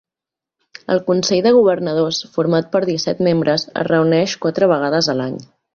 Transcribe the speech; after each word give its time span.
El 0.93 1.01
Consell 1.09 1.43
de 1.47 1.51
Governadors, 1.57 2.23
format 2.39 2.73
per 2.75 2.83
disset 2.93 3.23
membres, 3.31 3.69
es 3.85 3.91
reuneix 3.93 4.39
quatre 4.47 4.75
vegades 4.77 5.13
a 5.17 5.19
l'any. 5.23 5.43